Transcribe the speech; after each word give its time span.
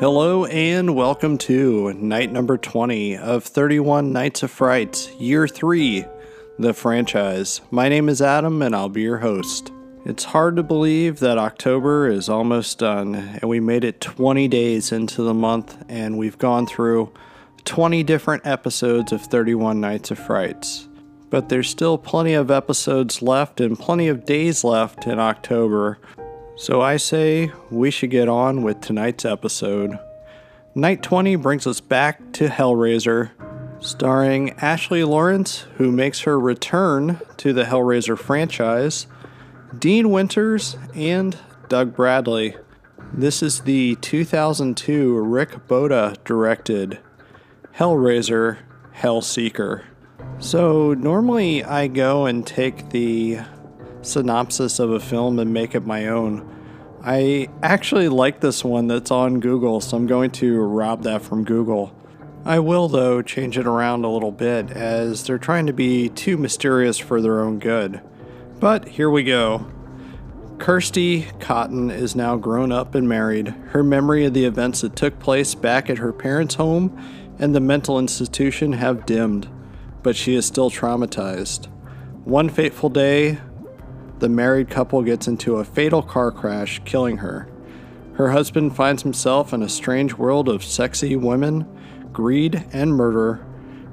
Hello 0.00 0.46
and 0.46 0.96
welcome 0.96 1.36
to 1.36 1.92
night 1.92 2.32
number 2.32 2.56
20 2.56 3.18
of 3.18 3.44
31 3.44 4.14
Nights 4.14 4.42
of 4.42 4.50
Fright, 4.50 5.12
year 5.18 5.46
3, 5.46 6.06
the 6.58 6.72
franchise. 6.72 7.60
My 7.70 7.90
name 7.90 8.08
is 8.08 8.22
Adam 8.22 8.62
and 8.62 8.74
I'll 8.74 8.88
be 8.88 9.02
your 9.02 9.18
host. 9.18 9.70
It's 10.06 10.24
hard 10.24 10.56
to 10.56 10.62
believe 10.62 11.18
that 11.18 11.36
October 11.36 12.08
is 12.08 12.30
almost 12.30 12.78
done 12.78 13.14
and 13.14 13.42
we 13.42 13.60
made 13.60 13.84
it 13.84 14.00
20 14.00 14.48
days 14.48 14.90
into 14.90 15.20
the 15.22 15.34
month 15.34 15.76
and 15.86 16.16
we've 16.16 16.38
gone 16.38 16.66
through 16.66 17.12
20 17.66 18.02
different 18.02 18.46
episodes 18.46 19.12
of 19.12 19.20
31 19.20 19.82
Nights 19.82 20.10
of 20.10 20.18
Frights. 20.18 20.88
But 21.28 21.50
there's 21.50 21.68
still 21.68 21.98
plenty 21.98 22.32
of 22.32 22.50
episodes 22.50 23.20
left 23.20 23.60
and 23.60 23.78
plenty 23.78 24.08
of 24.08 24.24
days 24.24 24.64
left 24.64 25.06
in 25.06 25.18
October 25.18 25.98
so 26.56 26.80
I 26.80 26.96
say 26.96 27.52
we 27.70 27.90
should 27.90 28.10
get 28.10 28.28
on 28.28 28.62
with 28.62 28.80
tonight's 28.80 29.24
episode. 29.24 29.98
Night 30.74 31.02
20 31.02 31.36
brings 31.36 31.66
us 31.66 31.80
back 31.80 32.32
to 32.34 32.48
Hellraiser, 32.48 33.30
starring 33.80 34.50
Ashley 34.58 35.02
Laurence, 35.02 35.66
who 35.76 35.90
makes 35.90 36.20
her 36.20 36.38
return 36.38 37.20
to 37.38 37.52
the 37.52 37.64
Hellraiser 37.64 38.18
franchise, 38.18 39.06
Dean 39.76 40.10
Winters, 40.10 40.76
and 40.94 41.36
Doug 41.68 41.94
Bradley. 41.94 42.56
This 43.12 43.42
is 43.42 43.62
the 43.62 43.96
2002 43.96 45.18
Rick 45.18 45.66
Bota 45.66 46.16
directed 46.24 47.00
Hellraiser 47.76 48.58
Hellseeker. 48.96 49.84
So, 50.38 50.94
normally 50.94 51.64
I 51.64 51.86
go 51.88 52.26
and 52.26 52.46
take 52.46 52.90
the 52.90 53.40
synopsis 54.02 54.78
of 54.78 54.90
a 54.90 55.00
film 55.00 55.38
and 55.38 55.52
make 55.52 55.74
it 55.74 55.86
my 55.86 56.08
own. 56.08 56.56
I 57.02 57.48
actually 57.62 58.08
like 58.08 58.40
this 58.40 58.62
one 58.64 58.86
that's 58.86 59.10
on 59.10 59.40
Google, 59.40 59.80
so 59.80 59.96
I'm 59.96 60.06
going 60.06 60.30
to 60.32 60.60
rob 60.60 61.02
that 61.04 61.22
from 61.22 61.44
Google. 61.44 61.94
I 62.44 62.58
will, 62.58 62.88
though, 62.88 63.22
change 63.22 63.58
it 63.58 63.66
around 63.66 64.04
a 64.04 64.10
little 64.10 64.32
bit 64.32 64.70
as 64.70 65.24
they're 65.24 65.38
trying 65.38 65.66
to 65.66 65.72
be 65.72 66.08
too 66.08 66.36
mysterious 66.36 66.98
for 66.98 67.20
their 67.20 67.40
own 67.40 67.58
good. 67.58 68.00
But 68.58 68.88
here 68.88 69.10
we 69.10 69.24
go. 69.24 69.70
Kirsty 70.58 71.26
Cotton 71.38 71.90
is 71.90 72.14
now 72.14 72.36
grown 72.36 72.70
up 72.70 72.94
and 72.94 73.08
married. 73.08 73.48
Her 73.48 73.82
memory 73.82 74.26
of 74.26 74.34
the 74.34 74.44
events 74.44 74.82
that 74.82 74.94
took 74.94 75.18
place 75.18 75.54
back 75.54 75.88
at 75.88 75.98
her 75.98 76.12
parents' 76.12 76.56
home 76.56 76.98
and 77.38 77.54
the 77.54 77.60
mental 77.60 77.98
institution 77.98 78.74
have 78.74 79.06
dimmed, 79.06 79.48
but 80.02 80.14
she 80.14 80.34
is 80.34 80.44
still 80.44 80.70
traumatized. 80.70 81.66
One 82.24 82.50
fateful 82.50 82.90
day, 82.90 83.38
the 84.20 84.28
married 84.28 84.70
couple 84.70 85.02
gets 85.02 85.26
into 85.26 85.56
a 85.56 85.64
fatal 85.64 86.02
car 86.02 86.30
crash, 86.30 86.80
killing 86.84 87.18
her. 87.18 87.48
Her 88.14 88.30
husband 88.30 88.76
finds 88.76 89.02
himself 89.02 89.52
in 89.52 89.62
a 89.62 89.68
strange 89.68 90.14
world 90.14 90.48
of 90.48 90.62
sexy 90.62 91.16
women, 91.16 91.66
greed, 92.12 92.66
and 92.72 92.94
murder, 92.94 93.44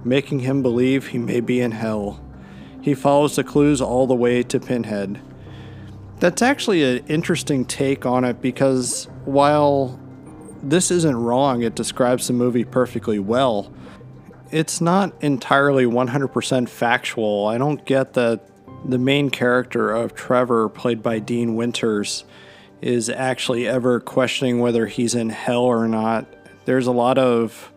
making 0.03 0.39
him 0.39 0.61
believe 0.61 1.07
he 1.07 1.17
may 1.17 1.39
be 1.39 1.61
in 1.61 1.71
hell. 1.71 2.23
He 2.81 2.93
follows 2.93 3.35
the 3.35 3.43
clues 3.43 3.81
all 3.81 4.05
the 4.05 4.15
way 4.15 4.43
to 4.43 4.59
Pinhead. 4.59 5.21
That's 6.19 6.41
actually 6.41 6.83
an 6.83 7.05
interesting 7.07 7.65
take 7.65 8.05
on 8.05 8.23
it 8.23 8.41
because 8.41 9.07
while 9.25 9.99
this 10.63 10.91
isn't 10.91 11.15
wrong, 11.15 11.61
it 11.61 11.75
describes 11.75 12.27
the 12.27 12.33
movie 12.33 12.65
perfectly 12.65 13.19
well. 13.19 13.71
It's 14.51 14.81
not 14.81 15.13
entirely 15.21 15.85
100% 15.85 16.67
factual. 16.67 17.45
I 17.45 17.57
don't 17.57 17.85
get 17.85 18.13
that 18.13 18.41
the 18.87 18.97
main 18.97 19.29
character 19.29 19.91
of 19.91 20.15
Trevor, 20.15 20.69
played 20.69 21.03
by 21.03 21.19
Dean 21.19 21.55
Winters, 21.55 22.23
is 22.81 23.09
actually 23.09 23.67
ever 23.67 23.99
questioning 23.99 24.59
whether 24.59 24.87
he's 24.87 25.15
in 25.15 25.29
hell 25.29 25.63
or 25.63 25.87
not. 25.87 26.25
There's 26.65 26.87
a 26.87 26.91
lot 26.91 27.17
of 27.17 27.71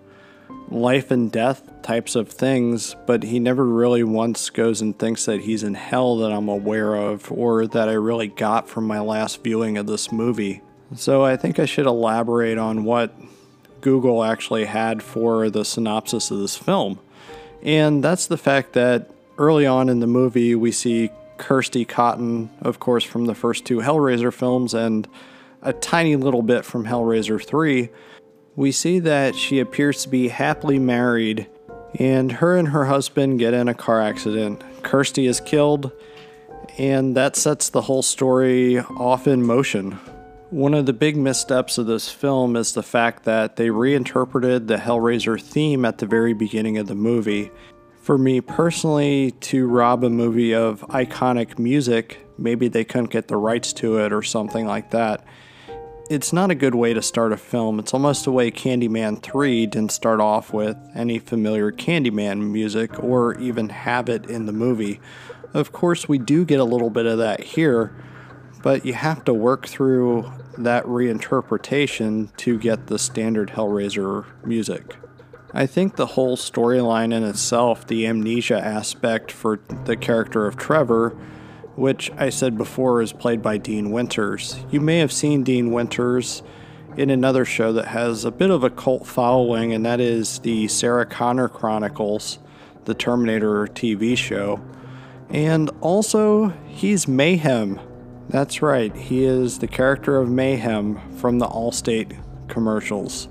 life 0.69 1.11
and 1.11 1.31
death 1.33 1.69
types 1.83 2.15
of 2.15 2.29
things, 2.29 2.95
but 3.07 3.25
he 3.25 3.41
never 3.41 3.65
really 3.65 4.05
once 4.05 4.51
goes 4.51 4.81
and 4.81 4.97
thinks 4.99 5.25
that 5.25 5.41
he's 5.41 5.63
in 5.63 5.75
hell 5.75 6.19
that 6.19 6.31
I'm 6.31 6.49
aware 6.49 6.95
of 6.95 7.31
or 7.33 7.67
that 7.67 7.89
I 7.89 7.93
really 7.95 8.29
got 8.29 8.69
from 8.69 8.87
my 8.87 9.01
last 9.01 9.43
viewing 9.43 9.79
of 9.79 9.87
this 9.87 10.13
movie. 10.13 10.63
So 10.95 11.25
I 11.25 11.37
think 11.37 11.59
I 11.59 11.67
should 11.67 11.87
elaborate 11.87 12.59
on 12.59 12.85
what 12.85 13.13
Google 13.81 14.23
actually 14.23 14.67
had 14.67 15.03
for 15.03 15.51
the 15.51 15.65
synopsis 15.65 16.31
of 16.31 16.39
this 16.39 16.57
film. 16.57 17.01
And 17.63 18.03
that's 18.03 18.27
the 18.27 18.39
fact 18.39 18.73
that 18.75 19.11
early 19.41 19.67
on 19.67 19.89
in 19.89 20.01
the 20.01 20.07
movie, 20.07 20.55
we 20.55 20.71
see 20.71 21.11
Kirsty 21.39 21.87
Cotton, 21.87 22.51
of 22.61 22.79
course, 22.79 23.03
from 23.03 23.25
the 23.25 23.35
first 23.35 23.65
two 23.65 23.79
Hellraiser 23.79 24.33
films, 24.33 24.75
and 24.75 25.09
a 25.63 25.73
tiny 25.73 26.15
little 26.15 26.43
bit 26.43 26.65
from 26.65 26.85
Hellraiser 26.85 27.43
3. 27.43 27.89
We 28.55 28.71
see 28.71 28.99
that 28.99 29.35
she 29.35 29.59
appears 29.59 30.03
to 30.03 30.11
be 30.11 30.29
happily 30.29 30.79
married, 30.79 31.49
and 31.99 32.31
her 32.33 32.59
and 32.59 32.69
her 32.69 32.85
husband 32.85 33.39
get 33.39 33.55
in 33.55 33.67
a 33.67 33.75
car 33.75 34.03
accident. 34.03 34.63
Kirsty 34.83 35.27
is 35.27 35.41
killed, 35.41 35.91
and 36.77 37.17
that 37.17 37.35
sets 37.35 37.71
the 37.71 37.83
whole 37.83 38.03
story 38.03 38.79
off 38.79 39.27
in 39.27 39.43
motion. 39.43 39.93
One 40.51 40.75
of 40.75 40.85
the 40.85 40.93
big 40.93 41.17
missteps 41.17 41.79
of 41.79 41.87
this 41.87 42.11
film 42.11 42.57
is 42.57 42.75
the 42.75 42.83
fact 42.83 43.25
that 43.25 43.57
they 43.57 43.71
reinterpreted 43.71 44.69
the 44.69 44.77
Hellraiser 44.77 45.41
theme 45.41 45.87
at 45.87 45.97
the 45.97 46.07
very 46.07 46.35
beginning 46.35 46.77
of 46.77 46.89
the 46.89 46.95
movie 46.95 47.51
for 48.01 48.17
me 48.17 48.41
personally, 48.41 49.33
to 49.33 49.67
rob 49.69 50.05
a 50.05 50.11
movie 50.11 50.55
of 50.55 50.81
iconic 50.89 51.59
music, 51.59 52.27
maybe 52.39 52.67
they 52.69 52.85
couldn't 52.85 53.11
get 53.11 53.29
the 53.29 53.37
rights 53.37 53.73
to 53.75 53.99
it 53.99 54.13
or 54.13 54.23
something 54.23 54.67
like 54.67 54.91
that. 54.91 55.25
It's 56.09 56.33
not 56.33 56.51
a 56.51 56.57
good 56.57 56.75
way 56.75 56.93
to 56.93 57.03
start 57.03 57.33
a 57.33 57.37
film. 57.37 57.79
It's 57.79 57.95
almost 57.95 58.25
the 58.25 58.33
way 58.33 58.51
Candyman 58.51 59.23
3 59.23 59.67
didn't 59.67 59.93
start 59.93 60.21
off 60.21 60.53
with 60.53 60.77
any 60.95 61.19
familiar 61.21 61.71
Candyman 61.71 62.51
music 62.51 62.99
or 63.05 63.39
even 63.39 63.69
have 63.69 64.09
it 64.09 64.27
in 64.29 64.47
the 64.47 64.53
movie. 64.53 64.99
Of 65.55 65.71
course, 65.71 66.09
we 66.09 66.19
do 66.19 66.45
get 66.45 66.59
a 66.59 66.65
little 66.65 66.91
bit 66.91 67.07
of 67.07 67.19
that 67.19 67.41
here, 67.41 67.95
but 68.63 68.85
you 68.85 68.95
have 68.95 69.25
to 69.27 69.35
work 69.35 69.69
through 69.69 70.33
that 70.59 70.85
reinterpretation 70.85 72.35
to 72.39 72.59
get 72.59 72.89
the 72.89 72.99
standard 72.99 73.51
Hellraiser 73.51 74.27
music. 74.45 74.97
I 75.53 75.67
think 75.67 75.97
the 75.97 76.07
whole 76.07 76.37
storyline 76.37 77.13
in 77.13 77.25
itself, 77.25 77.87
the 77.87 78.07
amnesia 78.07 78.59
aspect 78.59 79.33
for 79.33 79.61
the 79.85 79.97
character 79.97 80.47
of 80.47 80.57
Trevor, 80.57 81.11
which 81.75 82.11
I 82.17 82.31
said 82.31 82.57
before 82.57 83.03
is 83.03 83.13
played 83.13 83.43
by 83.43 83.57
Dean 83.57 83.91
Winters. 83.91 84.65
You 84.71 84.81
may 84.81 84.99
have 84.99 85.13
seen 85.13 85.43
Dean 85.43 85.73
Winters 85.73 86.43
in 86.97 87.11
another 87.11 87.45
show 87.45 87.73
that 87.73 87.89
has 87.89 88.25
a 88.25 88.31
bit 88.31 88.51
of 88.51 88.63
a 88.63 88.71
cult 88.71 89.07
following, 89.07 89.73
and 89.73 89.85
that 89.85 90.01
is 90.01 90.39
the 90.41 90.69
Sarah 90.69 91.07
Connor 91.07 91.49
Chronicles, 91.49 92.39
the 92.85 92.95
Terminator 92.95 93.67
TV 93.67 94.17
show. 94.17 94.61
And 95.31 95.71
also, 95.81 96.49
he's 96.67 97.09
Mayhem. 97.09 97.81
That's 98.29 98.63
right, 98.63 98.95
he 98.95 99.25
is 99.25 99.59
the 99.59 99.69
character 99.69 100.17
of 100.17 100.29
Mayhem 100.29 101.17
from 101.17 101.39
the 101.39 101.49
Allstate 101.49 102.17
commercials. 102.49 103.29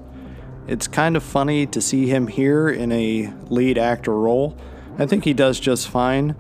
It's 0.70 0.88
kind 0.88 1.18
of 1.18 1.24
funny 1.24 1.66
to 1.66 1.82
see 1.82 2.06
him 2.06 2.28
here 2.28 2.70
in 2.70 2.92
a 2.92 3.34
lead 3.50 3.80
actor 3.80 4.14
role. 4.14 4.56
I 5.00 5.08
think 5.08 5.24
he 5.24 5.34
does 5.34 5.60
just 5.60 5.90
fine, 5.90 6.36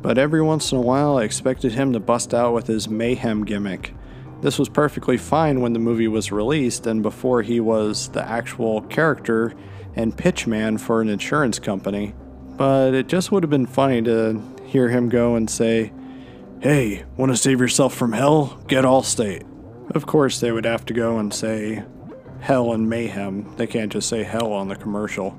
but 0.00 0.16
every 0.16 0.40
once 0.40 0.72
in 0.72 0.78
a 0.78 0.80
while 0.80 1.18
I 1.18 1.24
expected 1.24 1.72
him 1.72 1.92
to 1.92 2.00
bust 2.00 2.32
out 2.32 2.54
with 2.54 2.68
his 2.68 2.88
mayhem 2.88 3.44
gimmick. 3.44 3.92
This 4.40 4.58
was 4.58 4.70
perfectly 4.70 5.18
fine 5.18 5.60
when 5.60 5.74
the 5.74 5.78
movie 5.78 6.08
was 6.08 6.32
released 6.32 6.86
and 6.86 7.02
before 7.02 7.42
he 7.42 7.60
was 7.60 8.08
the 8.08 8.26
actual 8.26 8.80
character 8.80 9.52
and 9.94 10.16
pitchman 10.16 10.80
for 10.80 11.02
an 11.02 11.10
insurance 11.10 11.58
company. 11.58 12.14
But 12.56 12.94
it 12.94 13.08
just 13.08 13.30
would 13.30 13.42
have 13.42 13.50
been 13.50 13.66
funny 13.66 14.00
to 14.00 14.40
hear 14.64 14.88
him 14.88 15.10
go 15.10 15.34
and 15.34 15.50
say, 15.50 15.92
Hey, 16.62 17.04
want 17.18 17.30
to 17.30 17.36
save 17.36 17.60
yourself 17.60 17.94
from 17.94 18.14
hell? 18.14 18.58
Get 18.68 18.86
Allstate. 18.86 19.44
Of 19.94 20.06
course, 20.06 20.40
they 20.40 20.50
would 20.50 20.64
have 20.64 20.86
to 20.86 20.94
go 20.94 21.18
and 21.18 21.34
say, 21.34 21.84
hell 22.40 22.72
and 22.72 22.88
mayhem. 22.88 23.54
They 23.56 23.66
can't 23.66 23.92
just 23.92 24.08
say 24.08 24.22
hell 24.22 24.52
on 24.52 24.68
the 24.68 24.76
commercial. 24.76 25.36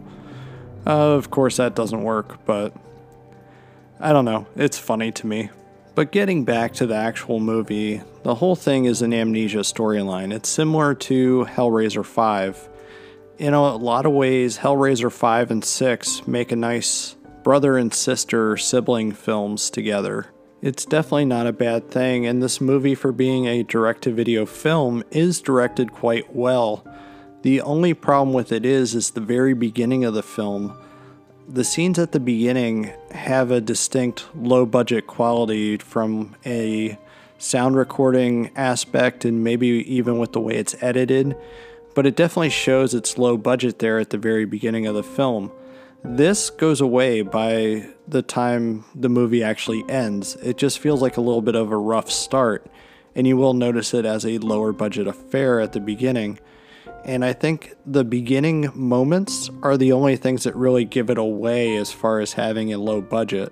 Uh, 0.85 1.15
of 1.15 1.29
course, 1.29 1.57
that 1.57 1.75
doesn't 1.75 2.03
work, 2.03 2.45
but 2.45 2.73
I 3.99 4.13
don't 4.13 4.25
know. 4.25 4.47
It's 4.55 4.77
funny 4.77 5.11
to 5.13 5.27
me. 5.27 5.49
But 5.95 6.11
getting 6.11 6.45
back 6.45 6.73
to 6.73 6.85
the 6.85 6.95
actual 6.95 7.39
movie, 7.39 8.03
the 8.23 8.35
whole 8.35 8.55
thing 8.55 8.85
is 8.85 9.01
an 9.01 9.13
amnesia 9.13 9.59
storyline. 9.59 10.31
It's 10.31 10.47
similar 10.47 10.93
to 10.93 11.47
Hellraiser 11.49 12.05
5. 12.05 12.69
In 13.39 13.53
a 13.53 13.75
lot 13.75 14.05
of 14.05 14.11
ways, 14.11 14.59
Hellraiser 14.59 15.11
5 15.11 15.51
and 15.51 15.65
6 15.65 16.27
make 16.27 16.51
a 16.51 16.55
nice 16.55 17.15
brother 17.43 17.77
and 17.77 17.93
sister 17.93 18.57
sibling 18.57 19.11
films 19.11 19.69
together. 19.69 20.27
It's 20.59 20.85
definitely 20.85 21.25
not 21.25 21.45
a 21.45 21.53
bad 21.53 21.91
thing, 21.91 22.25
and 22.25 22.41
this 22.41 22.59
movie, 22.59 22.95
for 22.95 23.11
being 23.11 23.45
a 23.45 23.63
direct 23.63 24.01
to 24.03 24.11
video 24.11 24.45
film, 24.45 25.03
is 25.11 25.39
directed 25.39 25.91
quite 25.91 26.35
well. 26.35 26.83
The 27.43 27.61
only 27.61 27.93
problem 27.93 28.33
with 28.33 28.51
it 28.51 28.65
is, 28.65 28.95
is 28.95 29.11
the 29.11 29.21
very 29.21 29.53
beginning 29.53 30.03
of 30.03 30.15
the 30.15 30.23
film. 30.23 30.75
The 31.47 31.63
scenes 31.63 31.99
at 31.99 32.11
the 32.11 32.19
beginning 32.19 32.91
have 33.11 33.51
a 33.51 33.61
distinct 33.61 34.25
low 34.35 34.65
budget 34.65 35.05
quality 35.05 35.77
from 35.77 36.35
a 36.45 36.97
sound 37.37 37.75
recording 37.75 38.49
aspect 38.55 39.25
and 39.25 39.43
maybe 39.43 39.67
even 39.67 40.17
with 40.17 40.33
the 40.33 40.41
way 40.41 40.55
it's 40.55 40.75
edited. 40.81 41.37
but 41.97 42.05
it 42.05 42.15
definitely 42.15 42.51
shows 42.51 42.93
its 42.93 43.17
low 43.17 43.35
budget 43.37 43.79
there 43.79 43.97
at 43.97 44.11
the 44.11 44.19
very 44.19 44.45
beginning 44.45 44.85
of 44.85 44.93
the 44.93 45.01
film. 45.01 45.51
This 46.03 46.49
goes 46.49 46.79
away 46.79 47.21
by 47.21 47.89
the 48.07 48.21
time 48.21 48.85
the 48.95 49.09
movie 49.09 49.43
actually 49.43 49.83
ends. 49.89 50.35
It 50.37 50.57
just 50.57 50.79
feels 50.79 51.01
like 51.01 51.17
a 51.17 51.21
little 51.21 51.41
bit 51.41 51.55
of 51.55 51.71
a 51.71 51.77
rough 51.77 52.09
start, 52.09 52.69
and 53.15 53.27
you 53.27 53.35
will 53.35 53.53
notice 53.53 53.93
it 53.93 54.05
as 54.05 54.25
a 54.25 54.37
lower 54.37 54.71
budget 54.71 55.07
affair 55.07 55.59
at 55.59 55.73
the 55.73 55.79
beginning. 55.79 56.39
And 57.03 57.25
I 57.25 57.33
think 57.33 57.73
the 57.85 58.03
beginning 58.03 58.71
moments 58.73 59.49
are 59.63 59.77
the 59.77 59.91
only 59.91 60.17
things 60.17 60.43
that 60.43 60.55
really 60.55 60.85
give 60.85 61.09
it 61.09 61.17
away 61.17 61.75
as 61.75 61.91
far 61.91 62.19
as 62.19 62.33
having 62.33 62.71
a 62.71 62.77
low 62.77 63.01
budget. 63.01 63.51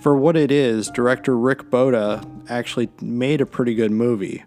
For 0.00 0.16
what 0.16 0.36
it 0.36 0.52
is, 0.52 0.90
director 0.90 1.36
Rick 1.36 1.70
Bota 1.70 2.22
actually 2.48 2.88
made 3.00 3.40
a 3.40 3.46
pretty 3.46 3.74
good 3.74 3.90
movie. 3.90 4.44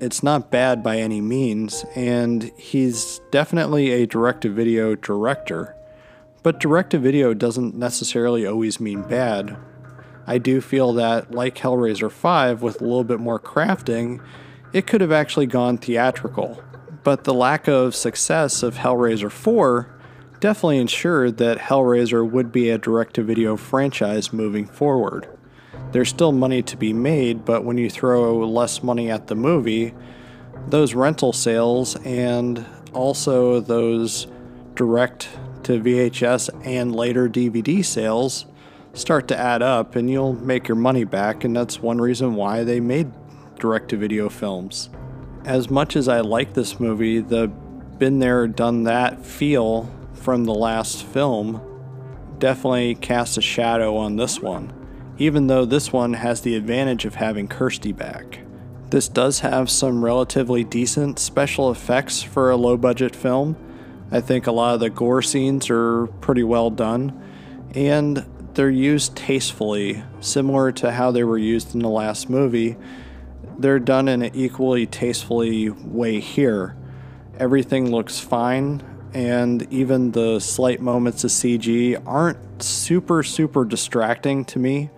It's 0.00 0.22
not 0.22 0.50
bad 0.50 0.82
by 0.82 0.98
any 0.98 1.20
means, 1.20 1.84
and 1.94 2.52
he's 2.58 3.20
definitely 3.30 3.92
a 3.92 4.06
direct 4.06 4.42
to 4.42 4.50
video 4.50 4.94
director. 4.94 5.74
But 6.44 6.60
direct 6.60 6.90
to 6.90 6.98
video 6.98 7.32
doesn't 7.32 7.74
necessarily 7.74 8.46
always 8.46 8.78
mean 8.78 9.00
bad. 9.00 9.56
I 10.26 10.36
do 10.36 10.60
feel 10.60 10.92
that, 10.92 11.32
like 11.32 11.56
Hellraiser 11.56 12.12
5, 12.12 12.60
with 12.60 12.82
a 12.82 12.84
little 12.84 13.02
bit 13.02 13.18
more 13.18 13.40
crafting, 13.40 14.22
it 14.70 14.86
could 14.86 15.00
have 15.00 15.10
actually 15.10 15.46
gone 15.46 15.78
theatrical. 15.78 16.62
But 17.02 17.24
the 17.24 17.32
lack 17.32 17.66
of 17.66 17.96
success 17.96 18.62
of 18.62 18.76
Hellraiser 18.76 19.32
4 19.32 19.88
definitely 20.40 20.78
ensured 20.78 21.38
that 21.38 21.56
Hellraiser 21.56 22.30
would 22.30 22.52
be 22.52 22.68
a 22.68 22.76
direct 22.76 23.14
to 23.14 23.22
video 23.22 23.56
franchise 23.56 24.30
moving 24.30 24.66
forward. 24.66 25.26
There's 25.92 26.10
still 26.10 26.32
money 26.32 26.60
to 26.60 26.76
be 26.76 26.92
made, 26.92 27.46
but 27.46 27.64
when 27.64 27.78
you 27.78 27.88
throw 27.88 28.46
less 28.46 28.82
money 28.82 29.10
at 29.10 29.28
the 29.28 29.34
movie, 29.34 29.94
those 30.68 30.92
rental 30.92 31.32
sales 31.32 31.96
and 32.04 32.66
also 32.92 33.60
those 33.60 34.26
direct 34.74 35.30
to 35.64 35.80
VHS 35.80 36.50
and 36.64 36.94
later 36.94 37.28
DVD 37.28 37.84
sales 37.84 38.46
start 38.92 39.28
to 39.28 39.38
add 39.38 39.62
up 39.62 39.96
and 39.96 40.08
you'll 40.08 40.34
make 40.34 40.68
your 40.68 40.76
money 40.76 41.04
back, 41.04 41.44
and 41.44 41.54
that's 41.56 41.80
one 41.80 42.00
reason 42.00 42.34
why 42.34 42.64
they 42.64 42.80
made 42.80 43.10
direct 43.58 43.90
to 43.90 43.96
video 43.96 44.28
films. 44.28 44.88
As 45.44 45.68
much 45.68 45.96
as 45.96 46.08
I 46.08 46.20
like 46.20 46.54
this 46.54 46.80
movie, 46.80 47.20
the 47.20 47.48
been 47.98 48.18
there, 48.18 48.46
done 48.46 48.84
that 48.84 49.24
feel 49.24 49.90
from 50.14 50.44
the 50.44 50.54
last 50.54 51.04
film 51.04 51.60
definitely 52.38 52.94
casts 52.96 53.36
a 53.36 53.40
shadow 53.40 53.96
on 53.96 54.16
this 54.16 54.40
one, 54.40 54.72
even 55.18 55.46
though 55.46 55.64
this 55.64 55.92
one 55.92 56.14
has 56.14 56.40
the 56.40 56.56
advantage 56.56 57.04
of 57.04 57.14
having 57.14 57.46
Kirsty 57.46 57.92
back. 57.92 58.40
This 58.90 59.08
does 59.08 59.40
have 59.40 59.70
some 59.70 60.04
relatively 60.04 60.64
decent 60.64 61.18
special 61.18 61.70
effects 61.70 62.22
for 62.22 62.50
a 62.50 62.56
low 62.56 62.76
budget 62.76 63.14
film. 63.14 63.56
I 64.10 64.20
think 64.20 64.46
a 64.46 64.52
lot 64.52 64.74
of 64.74 64.80
the 64.80 64.90
gore 64.90 65.22
scenes 65.22 65.70
are 65.70 66.06
pretty 66.20 66.42
well 66.42 66.70
done, 66.70 67.20
and 67.74 68.24
they're 68.54 68.70
used 68.70 69.16
tastefully, 69.16 70.02
similar 70.20 70.72
to 70.72 70.92
how 70.92 71.10
they 71.10 71.24
were 71.24 71.38
used 71.38 71.74
in 71.74 71.80
the 71.80 71.88
last 71.88 72.30
movie. 72.30 72.76
They're 73.58 73.78
done 73.78 74.08
in 74.08 74.22
an 74.22 74.30
equally 74.34 74.86
tastefully 74.86 75.70
way 75.70 76.20
here. 76.20 76.76
Everything 77.38 77.90
looks 77.90 78.20
fine 78.20 78.82
and 79.14 79.72
even 79.72 80.10
the 80.10 80.40
slight 80.40 80.80
moments 80.80 81.22
of 81.22 81.30
CG 81.30 82.02
aren't 82.04 82.62
super, 82.62 83.22
super 83.22 83.64
distracting 83.64 84.44
to 84.46 84.58
me. 84.58 84.90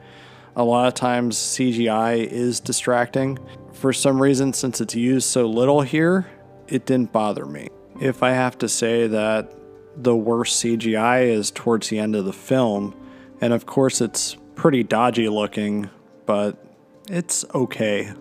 A 0.56 0.64
lot 0.64 0.88
of 0.88 0.94
times, 0.94 1.36
CGI 1.36 2.26
is 2.26 2.58
distracting. 2.60 3.38
For 3.74 3.92
some 3.92 4.20
reason, 4.20 4.54
since 4.54 4.80
it's 4.80 4.94
used 4.94 5.28
so 5.28 5.46
little 5.46 5.82
here, 5.82 6.26
it 6.66 6.86
didn't 6.86 7.12
bother 7.12 7.44
me. 7.44 7.68
If 8.00 8.22
I 8.22 8.30
have 8.30 8.58
to 8.58 8.68
say 8.68 9.06
that 9.06 9.50
the 9.96 10.14
worst 10.14 10.62
CGI 10.62 11.28
is 11.28 11.50
towards 11.50 11.88
the 11.88 11.98
end 11.98 12.14
of 12.14 12.26
the 12.26 12.32
film, 12.32 12.94
and 13.40 13.52
of 13.52 13.64
course, 13.64 14.00
it's 14.00 14.36
pretty 14.54 14.82
dodgy 14.82 15.28
looking, 15.28 15.88
but 16.26 16.62
it's 17.08 17.44
okay. 17.54 18.12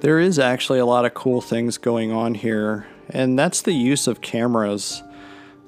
There 0.00 0.18
is 0.18 0.38
actually 0.38 0.80
a 0.80 0.86
lot 0.86 1.06
of 1.06 1.14
cool 1.14 1.40
things 1.40 1.78
going 1.78 2.12
on 2.12 2.34
here, 2.34 2.86
and 3.08 3.38
that's 3.38 3.62
the 3.62 3.72
use 3.72 4.06
of 4.06 4.20
cameras. 4.20 5.02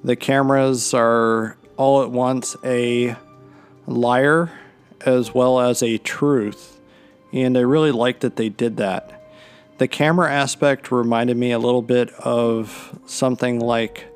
The 0.03 0.17
cameras 0.17 0.93
are 0.93 1.57
all 1.79 2.03
at 2.03 2.11
once 2.11 2.57
a 2.65 3.17
liar 3.87 4.51
as 5.07 5.33
well 5.35 5.61
as 5.61 5.83
a 5.83 5.97
truth, 5.99 6.81
and 7.33 7.57
I 7.57 7.63
really 7.63 7.93
like 7.93 8.21
that 8.21 8.37
they 8.37 8.51
did 8.51 8.77
that. 8.77 9.24
The 9.79 9.89
camera 9.89 10.33
aspect 10.33 10.93
reminded 10.93 11.37
me 11.37 11.51
a 11.51 11.59
little 11.59 11.83
bit 11.83 12.11
of 12.11 12.97
something 13.07 13.59
like 13.59 14.07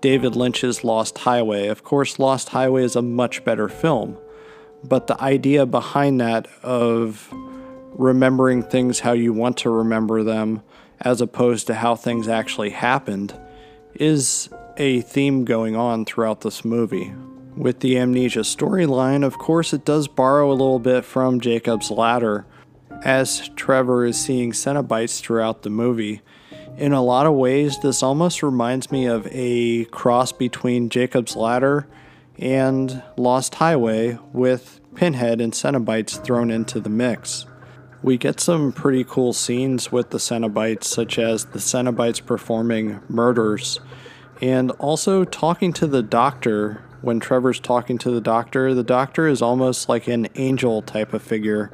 David 0.00 0.36
Lynch's 0.36 0.84
Lost 0.84 1.18
Highway. 1.18 1.66
Of 1.66 1.82
course, 1.82 2.20
Lost 2.20 2.50
Highway 2.50 2.84
is 2.84 2.94
a 2.94 3.02
much 3.02 3.44
better 3.44 3.68
film, 3.68 4.16
but 4.84 5.08
the 5.08 5.20
idea 5.20 5.66
behind 5.66 6.20
that 6.20 6.46
of 6.62 7.28
remembering 7.94 8.62
things 8.62 9.00
how 9.00 9.12
you 9.12 9.32
want 9.32 9.56
to 9.58 9.70
remember 9.70 10.22
them 10.22 10.62
as 11.00 11.20
opposed 11.20 11.66
to 11.66 11.74
how 11.74 11.96
things 11.96 12.28
actually 12.28 12.70
happened 12.70 13.34
is 13.94 14.48
a 14.76 15.00
theme 15.02 15.44
going 15.44 15.74
on 15.74 16.04
throughout 16.04 16.42
this 16.42 16.64
movie. 16.64 17.12
With 17.56 17.80
the 17.80 17.98
amnesia 17.98 18.40
storyline, 18.40 19.24
of 19.24 19.36
course, 19.36 19.72
it 19.72 19.84
does 19.84 20.08
borrow 20.08 20.50
a 20.50 20.54
little 20.54 20.78
bit 20.78 21.04
from 21.04 21.40
Jacob's 21.40 21.90
Ladder, 21.90 22.46
as 23.04 23.48
Trevor 23.56 24.04
is 24.04 24.20
seeing 24.20 24.52
Cenobites 24.52 25.20
throughout 25.20 25.62
the 25.62 25.70
movie. 25.70 26.22
In 26.76 26.92
a 26.92 27.02
lot 27.02 27.26
of 27.26 27.34
ways, 27.34 27.78
this 27.80 28.02
almost 28.02 28.42
reminds 28.42 28.90
me 28.90 29.06
of 29.06 29.28
a 29.30 29.84
cross 29.86 30.32
between 30.32 30.88
Jacob's 30.88 31.36
Ladder 31.36 31.86
and 32.38 33.02
Lost 33.16 33.56
Highway, 33.56 34.18
with 34.32 34.80
Pinhead 34.94 35.40
and 35.40 35.52
Cenobites 35.52 36.22
thrown 36.22 36.50
into 36.50 36.80
the 36.80 36.90
mix. 36.90 37.46
We 38.02 38.16
get 38.16 38.40
some 38.40 38.72
pretty 38.72 39.04
cool 39.04 39.32
scenes 39.32 39.92
with 39.92 40.10
the 40.10 40.18
Cenobites, 40.18 40.84
such 40.84 41.18
as 41.18 41.44
the 41.46 41.58
Cenobites 41.58 42.24
performing 42.24 43.00
murders 43.08 43.80
and 44.42 44.72
also 44.72 45.24
talking 45.24 45.72
to 45.72 45.86
the 45.86 46.02
doctor. 46.02 46.82
When 47.00 47.20
Trevor's 47.20 47.60
talking 47.60 47.96
to 47.98 48.10
the 48.10 48.20
doctor, 48.20 48.74
the 48.74 48.82
doctor 48.82 49.28
is 49.28 49.40
almost 49.40 49.88
like 49.88 50.08
an 50.08 50.28
angel 50.34 50.82
type 50.82 51.14
of 51.14 51.22
figure. 51.22 51.72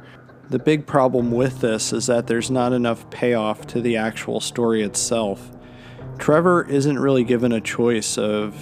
The 0.49 0.57
big 0.57 0.87
problem 0.87 1.29
with 1.29 1.61
this 1.61 1.93
is 1.93 2.07
that 2.07 2.25
there's 2.25 2.49
not 2.49 2.73
enough 2.73 3.07
payoff 3.11 3.67
to 3.67 3.81
the 3.81 3.97
actual 3.97 4.39
story 4.39 4.81
itself. 4.81 5.51
Trevor 6.17 6.67
isn't 6.67 6.97
really 6.97 7.23
given 7.23 7.51
a 7.51 7.61
choice 7.61 8.17
of 8.17 8.55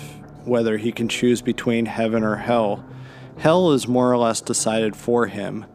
whether 0.45 0.77
he 0.77 0.91
can 0.91 1.07
choose 1.07 1.41
between 1.41 1.85
heaven 1.85 2.23
or 2.23 2.35
hell. 2.35 2.85
Hell 3.38 3.71
is 3.71 3.88
more 3.88 4.12
or 4.12 4.17
less 4.17 4.41
decided 4.41 4.97
for 4.97 5.27
him. 5.27 5.65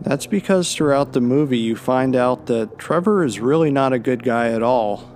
That's 0.00 0.26
because 0.26 0.74
throughout 0.74 1.12
the 1.12 1.20
movie 1.20 1.58
you 1.58 1.76
find 1.76 2.16
out 2.16 2.46
that 2.46 2.78
Trevor 2.78 3.22
is 3.22 3.38
really 3.38 3.70
not 3.70 3.92
a 3.92 3.98
good 3.98 4.22
guy 4.22 4.48
at 4.48 4.62
all. 4.62 5.10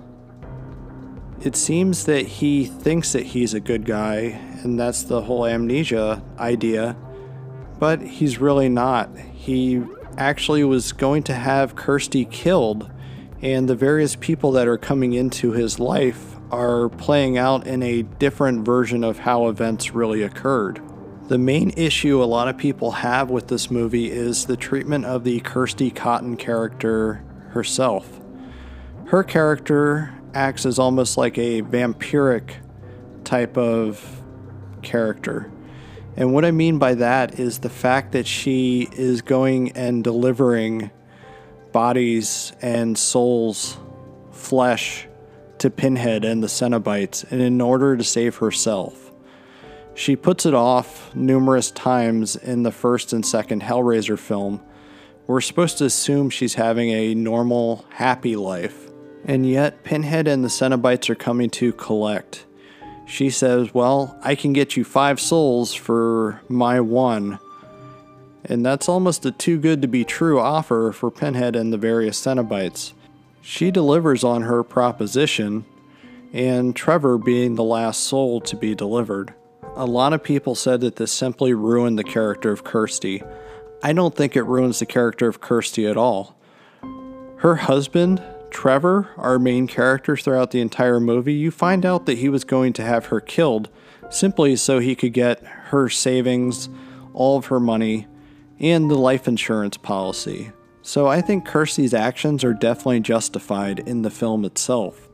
It 1.41 1.55
seems 1.55 2.05
that 2.05 2.27
he 2.27 2.65
thinks 2.65 3.13
that 3.13 3.25
he's 3.25 3.55
a 3.55 3.59
good 3.59 3.85
guy, 3.85 4.39
and 4.63 4.79
that's 4.79 5.01
the 5.01 5.23
whole 5.23 5.47
amnesia 5.47 6.21
idea, 6.37 6.95
but 7.79 8.01
he's 8.01 8.37
really 8.37 8.69
not. 8.69 9.09
He 9.17 9.81
actually 10.17 10.63
was 10.63 10.93
going 10.93 11.23
to 11.23 11.33
have 11.33 11.75
Kirsty 11.75 12.25
killed, 12.25 12.89
and 13.41 13.67
the 13.67 13.75
various 13.75 14.15
people 14.15 14.51
that 14.53 14.67
are 14.67 14.77
coming 14.77 15.13
into 15.13 15.51
his 15.51 15.79
life 15.79 16.37
are 16.51 16.89
playing 16.89 17.37
out 17.37 17.65
in 17.65 17.81
a 17.81 18.03
different 18.03 18.63
version 18.65 19.03
of 19.03 19.19
how 19.19 19.47
events 19.47 19.93
really 19.93 20.21
occurred. 20.21 20.81
The 21.27 21.37
main 21.37 21.71
issue 21.77 22.21
a 22.21 22.25
lot 22.25 22.47
of 22.47 22.57
people 22.57 22.91
have 22.91 23.29
with 23.29 23.47
this 23.47 23.71
movie 23.71 24.11
is 24.11 24.45
the 24.45 24.57
treatment 24.57 25.05
of 25.05 25.23
the 25.23 25.39
Kirsty 25.39 25.89
Cotton 25.89 26.37
character 26.37 27.23
herself. 27.49 28.19
Her 29.05 29.23
character 29.23 30.13
acts 30.33 30.65
as 30.65 30.79
almost 30.79 31.17
like 31.17 31.37
a 31.37 31.61
vampiric 31.61 32.55
type 33.23 33.57
of 33.57 34.21
character. 34.81 35.51
And 36.15 36.33
what 36.33 36.45
I 36.45 36.51
mean 36.51 36.77
by 36.77 36.95
that 36.95 37.39
is 37.39 37.59
the 37.59 37.69
fact 37.69 38.11
that 38.11 38.27
she 38.27 38.87
is 38.93 39.21
going 39.21 39.71
and 39.71 40.03
delivering 40.03 40.91
bodies 41.71 42.53
and 42.61 42.97
souls, 42.97 43.77
flesh, 44.31 45.07
to 45.57 45.69
Pinhead 45.69 46.25
and 46.25 46.43
the 46.43 46.47
Cenobites, 46.47 47.23
and 47.31 47.41
in 47.41 47.61
order 47.61 47.97
to 47.97 48.03
save 48.03 48.37
herself. 48.37 49.11
She 49.95 50.15
puts 50.15 50.45
it 50.45 50.53
off 50.53 51.15
numerous 51.15 51.71
times 51.71 52.35
in 52.35 52.63
the 52.63 52.71
first 52.71 53.13
and 53.13 53.25
second 53.25 53.63
Hellraiser 53.63 54.19
film. 54.19 54.61
We're 55.25 55.41
supposed 55.41 55.77
to 55.77 55.85
assume 55.85 56.29
she's 56.29 56.55
having 56.55 56.89
a 56.89 57.15
normal, 57.15 57.85
happy 57.89 58.35
life. 58.35 58.89
And 59.25 59.47
yet, 59.47 59.83
Pinhead 59.83 60.27
and 60.27 60.43
the 60.43 60.49
Cenobites 60.49 61.09
are 61.09 61.15
coming 61.15 61.49
to 61.51 61.71
collect. 61.73 62.45
She 63.05 63.29
says, 63.29 63.73
Well, 63.73 64.17
I 64.23 64.35
can 64.35 64.53
get 64.53 64.77
you 64.77 64.83
five 64.83 65.19
souls 65.19 65.73
for 65.73 66.41
my 66.47 66.79
one. 66.79 67.39
And 68.45 68.65
that's 68.65 68.89
almost 68.89 69.25
a 69.25 69.31
too 69.31 69.57
good 69.57 69.81
to 69.81 69.87
be 69.87 70.03
true 70.03 70.39
offer 70.39 70.91
for 70.91 71.09
Pinhead 71.09 71.55
and 71.55 71.71
the 71.71 71.77
various 71.77 72.19
Cenobites. 72.19 72.93
She 73.41 73.71
delivers 73.71 74.23
on 74.23 74.43
her 74.43 74.63
proposition, 74.63 75.65
and 76.33 76.75
Trevor 76.75 77.17
being 77.17 77.55
the 77.55 77.63
last 77.63 78.01
soul 78.01 78.41
to 78.41 78.55
be 78.55 78.75
delivered. 78.75 79.33
A 79.75 79.85
lot 79.85 80.13
of 80.13 80.23
people 80.23 80.55
said 80.55 80.81
that 80.81 80.97
this 80.97 81.11
simply 81.11 81.53
ruined 81.53 81.97
the 81.97 82.03
character 82.03 82.51
of 82.51 82.63
Kirsty. 82.63 83.23
I 83.81 83.93
don't 83.93 84.15
think 84.15 84.35
it 84.35 84.43
ruins 84.43 84.79
the 84.79 84.85
character 84.85 85.27
of 85.27 85.41
Kirsty 85.41 85.85
at 85.87 85.97
all. 85.97 86.37
Her 87.37 87.55
husband, 87.55 88.21
Trevor, 88.53 89.09
our 89.17 89.37
main 89.37 89.67
character 89.67 90.15
throughout 90.15 90.51
the 90.51 90.61
entire 90.61 90.99
movie, 90.99 91.33
you 91.33 91.51
find 91.51 91.85
out 91.85 92.05
that 92.05 92.19
he 92.19 92.29
was 92.29 92.43
going 92.43 92.71
to 92.73 92.83
have 92.83 93.07
her 93.07 93.19
killed 93.19 93.69
simply 94.09 94.55
so 94.55 94.79
he 94.79 94.95
could 94.95 95.13
get 95.13 95.43
her 95.43 95.89
savings, 95.89 96.69
all 97.13 97.37
of 97.37 97.47
her 97.47 97.59
money, 97.59 98.07
and 98.59 98.89
the 98.89 98.95
life 98.95 99.27
insurance 99.27 99.75
policy. 99.75 100.51
So 100.81 101.07
I 101.07 101.21
think 101.21 101.45
Kirsty's 101.45 101.93
actions 101.93 102.43
are 102.43 102.53
definitely 102.53 102.99
justified 102.99 103.79
in 103.79 104.01
the 104.01 104.09
film 104.09 104.45
itself. 104.45 105.09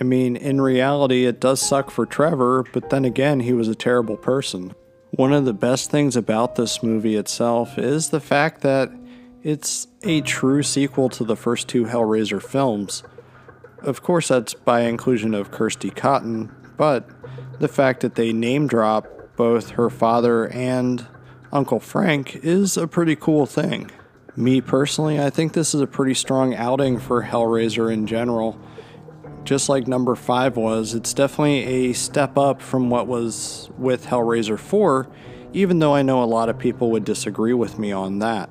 I 0.00 0.04
mean, 0.04 0.36
in 0.36 0.60
reality, 0.60 1.26
it 1.26 1.40
does 1.40 1.60
suck 1.60 1.90
for 1.90 2.06
Trevor, 2.06 2.64
but 2.72 2.90
then 2.90 3.04
again, 3.04 3.40
he 3.40 3.52
was 3.52 3.68
a 3.68 3.74
terrible 3.74 4.16
person. 4.16 4.74
One 5.10 5.32
of 5.32 5.44
the 5.44 5.52
best 5.52 5.90
things 5.90 6.16
about 6.16 6.56
this 6.56 6.82
movie 6.82 7.16
itself 7.16 7.78
is 7.78 8.10
the 8.10 8.20
fact 8.20 8.62
that 8.62 8.90
it's 9.44 9.86
a 10.02 10.22
true 10.22 10.62
sequel 10.62 11.10
to 11.10 11.22
the 11.22 11.36
first 11.36 11.68
two 11.68 11.84
Hellraiser 11.84 12.42
films. 12.42 13.04
Of 13.82 14.02
course, 14.02 14.28
that's 14.28 14.54
by 14.54 14.80
inclusion 14.80 15.34
of 15.34 15.50
Kirsty 15.50 15.90
Cotton, 15.90 16.50
but 16.78 17.06
the 17.60 17.68
fact 17.68 18.00
that 18.00 18.14
they 18.14 18.32
name 18.32 18.66
drop 18.66 19.06
both 19.36 19.70
her 19.72 19.90
father 19.90 20.48
and 20.48 21.06
Uncle 21.52 21.78
Frank 21.78 22.36
is 22.36 22.78
a 22.78 22.88
pretty 22.88 23.14
cool 23.14 23.44
thing. 23.44 23.90
Me 24.34 24.62
personally, 24.62 25.20
I 25.20 25.28
think 25.28 25.52
this 25.52 25.74
is 25.74 25.80
a 25.82 25.86
pretty 25.86 26.14
strong 26.14 26.54
outing 26.54 26.98
for 26.98 27.24
Hellraiser 27.24 27.92
in 27.92 28.06
general. 28.06 28.58
Just 29.44 29.68
like 29.68 29.86
number 29.86 30.14
5 30.14 30.56
was, 30.56 30.94
it's 30.94 31.12
definitely 31.12 31.64
a 31.64 31.92
step 31.92 32.38
up 32.38 32.62
from 32.62 32.88
what 32.88 33.06
was 33.06 33.68
with 33.76 34.06
Hellraiser 34.06 34.58
4, 34.58 35.06
even 35.52 35.80
though 35.80 35.94
I 35.94 36.00
know 36.00 36.22
a 36.22 36.24
lot 36.24 36.48
of 36.48 36.58
people 36.58 36.90
would 36.92 37.04
disagree 37.04 37.52
with 37.52 37.78
me 37.78 37.92
on 37.92 38.20
that. 38.20 38.48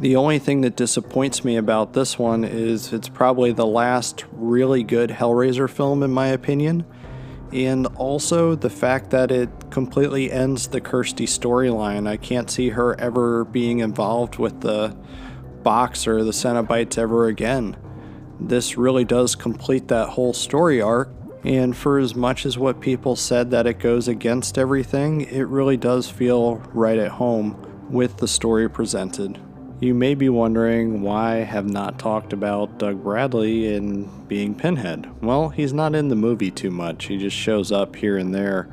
The 0.00 0.16
only 0.16 0.38
thing 0.38 0.62
that 0.62 0.76
disappoints 0.76 1.44
me 1.44 1.56
about 1.56 1.92
this 1.92 2.18
one 2.18 2.44
is 2.44 2.92
it's 2.92 3.08
probably 3.08 3.52
the 3.52 3.66
last 3.66 4.24
really 4.32 4.82
good 4.82 5.10
Hellraiser 5.10 5.70
film, 5.70 6.02
in 6.02 6.10
my 6.10 6.28
opinion 6.28 6.84
and 7.54 7.86
also 7.96 8.56
the 8.56 8.68
fact 8.68 9.10
that 9.10 9.30
it 9.30 9.48
completely 9.70 10.30
ends 10.30 10.66
the 10.66 10.80
Kirsty 10.80 11.24
storyline. 11.24 12.08
I 12.08 12.16
can't 12.16 12.50
see 12.50 12.70
her 12.70 12.98
ever 13.00 13.44
being 13.44 13.78
involved 13.78 14.38
with 14.38 14.60
the 14.60 14.96
box 15.62 16.06
or 16.08 16.24
the 16.24 16.32
Cenobites 16.32 16.98
ever 16.98 17.28
again. 17.28 17.76
This 18.40 18.76
really 18.76 19.04
does 19.04 19.36
complete 19.36 19.86
that 19.88 20.10
whole 20.10 20.32
story 20.32 20.82
arc, 20.82 21.10
and 21.44 21.76
for 21.76 21.98
as 21.98 22.16
much 22.16 22.44
as 22.44 22.58
what 22.58 22.80
people 22.80 23.14
said 23.14 23.52
that 23.52 23.68
it 23.68 23.78
goes 23.78 24.08
against 24.08 24.58
everything, 24.58 25.20
it 25.20 25.46
really 25.46 25.76
does 25.76 26.10
feel 26.10 26.56
right 26.74 26.98
at 26.98 27.12
home 27.12 27.56
with 27.88 28.16
the 28.16 28.26
story 28.26 28.68
presented. 28.68 29.38
You 29.80 29.92
may 29.92 30.14
be 30.14 30.28
wondering 30.28 31.02
why 31.02 31.38
I 31.38 31.40
have 31.40 31.68
not 31.68 31.98
talked 31.98 32.32
about 32.32 32.78
Doug 32.78 33.02
Bradley 33.02 33.74
in 33.74 34.08
being 34.26 34.54
Pinhead. 34.54 35.10
Well, 35.20 35.48
he's 35.48 35.72
not 35.72 35.96
in 35.96 36.08
the 36.08 36.16
movie 36.16 36.52
too 36.52 36.70
much, 36.70 37.06
he 37.06 37.18
just 37.18 37.36
shows 37.36 37.72
up 37.72 37.96
here 37.96 38.16
and 38.16 38.32
there. 38.32 38.68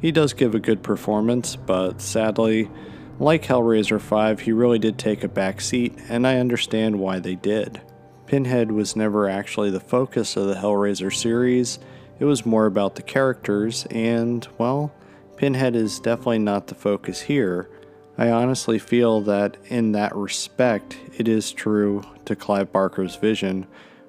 He 0.00 0.12
does 0.12 0.32
give 0.32 0.54
a 0.54 0.60
good 0.60 0.82
performance, 0.82 1.56
but 1.56 2.00
sadly, 2.00 2.70
like 3.18 3.42
Hellraiser 3.42 4.00
5, 4.00 4.40
he 4.40 4.52
really 4.52 4.78
did 4.78 4.96
take 4.96 5.24
a 5.24 5.28
back 5.28 5.60
seat, 5.60 5.98
and 6.08 6.26
I 6.26 6.38
understand 6.38 7.00
why 7.00 7.18
they 7.18 7.34
did. 7.34 7.80
Pinhead 8.26 8.70
was 8.70 8.96
never 8.96 9.28
actually 9.28 9.70
the 9.70 9.80
focus 9.80 10.36
of 10.36 10.46
the 10.46 10.54
Hellraiser 10.54 11.12
series, 11.12 11.80
it 12.20 12.26
was 12.26 12.46
more 12.46 12.66
about 12.66 12.94
the 12.94 13.02
characters, 13.02 13.86
and, 13.90 14.46
well, 14.56 14.92
Pinhead 15.36 15.74
is 15.74 15.98
definitely 15.98 16.38
not 16.38 16.68
the 16.68 16.76
focus 16.76 17.22
here. 17.22 17.68
I 18.16 18.30
honestly 18.30 18.78
feel 18.78 19.20
that 19.22 19.56
in 19.66 19.92
that 19.92 20.14
respect, 20.14 20.96
it 21.16 21.26
is 21.26 21.50
true 21.52 22.02
to 22.26 22.36
Clive 22.36 22.72
Barker's 22.72 23.16
vision, 23.16 23.66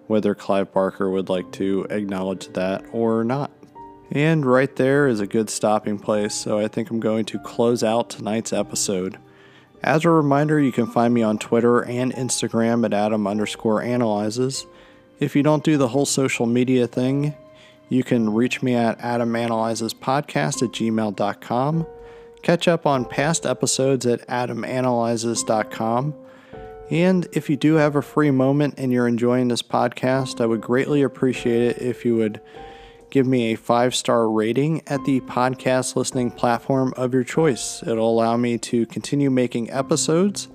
whether 0.08 0.36
Clive 0.36 0.72
Barker 0.72 1.10
would 1.10 1.28
like 1.28 1.52
to 1.54 1.88
acknowledge 1.90 2.50
that 2.50 2.86
or 2.92 3.24
not. 3.24 3.52
And 4.12 4.46
right 4.46 4.74
there 4.76 5.08
is 5.08 5.20
a 5.20 5.28
good 5.28 5.50
stopping 5.50 5.98
place, 5.98 6.36
so 6.36 6.60
I 6.60 6.68
think 6.68 6.92
I'm 6.92 7.00
going 7.00 7.26
to 7.26 7.40
close 7.40 7.84
out 7.84 8.12
tonight's 8.12 8.54
episode. 8.54 9.18
As 9.82 10.06
a 10.06 10.10
reminder, 10.10 10.60
you 10.60 10.72
can 10.72 10.86
find 10.86 11.14
me 11.14 11.24
on 11.24 11.40
Twitter 11.40 11.82
and 11.84 12.14
Instagram 12.14 12.86
at 12.86 12.94
Adam 12.94 13.26
underscore 13.26 13.82
analyzes. 13.82 14.68
If 15.20 15.36
you 15.36 15.42
don't 15.42 15.64
do 15.64 15.78
the 15.78 15.88
whole 15.88 16.06
social 16.06 16.46
media 16.46 16.88
thing, 16.88 17.34
you 17.90 18.04
can 18.04 18.34
reach 18.34 18.62
me 18.62 18.76
at 18.76 19.00
adamanalyzespodcast 19.00 20.64
at 20.64 20.72
gmail.com. 20.72 21.88
Catch 22.46 22.68
up 22.68 22.86
on 22.86 23.06
past 23.06 23.48
episodes 23.48 24.06
at 24.06 24.22
adamanalyzes.com. 24.28 26.14
And 26.92 27.28
if 27.34 27.50
you 27.50 27.58
do 27.58 27.74
have 27.74 27.96
a 27.96 28.04
free 28.04 28.30
moment 28.30 28.75
and 28.78 28.92
you're 28.92 29.08
enjoying 29.08 29.48
this 29.48 29.64
podcast, 29.64 30.40
I 30.40 30.46
would 30.46 30.62
greatly 30.62 31.02
appreciate 31.02 31.64
it 31.64 31.82
if 31.82 32.06
you 32.06 32.16
would 32.18 32.40
give 33.10 33.25
me 33.25 33.52
a 33.52 33.58
five 33.58 33.96
star 33.96 34.30
rating 34.30 34.84
at 34.86 35.04
the 35.06 35.22
podcast 35.22 35.96
listening 35.96 36.30
platform 36.30 36.94
of 36.98 37.16
your 37.16 37.24
choice. 37.24 37.82
It'll 37.82 38.12
allow 38.12 38.38
me 38.38 38.60
to 38.60 38.86
continue 38.86 39.32
making 39.32 39.72
episodes 39.72 40.48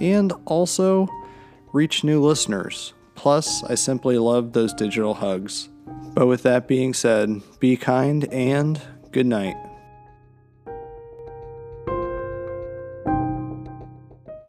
and 0.00 0.32
also 0.44 1.06
reach 1.72 2.02
new 2.02 2.20
listeners. 2.20 2.94
Plus, 3.14 3.62
I 3.62 3.76
simply 3.76 4.18
love 4.18 4.54
those 4.54 4.74
digital 4.74 5.14
hugs. 5.14 5.68
But 6.14 6.26
with 6.26 6.42
that 6.42 6.66
being 6.66 6.94
said, 6.94 7.42
be 7.60 7.76
kind 7.76 8.24
and 8.32 8.82
good 9.12 9.26
night. 9.26 9.54